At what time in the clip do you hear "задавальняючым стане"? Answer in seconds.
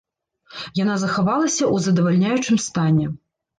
1.85-3.09